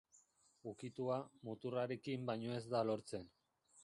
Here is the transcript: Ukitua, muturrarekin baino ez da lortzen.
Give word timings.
Ukitua, 0.69 1.17
muturrarekin 1.49 2.25
baino 2.31 2.57
ez 2.61 2.65
da 2.73 2.81
lortzen. 2.91 3.29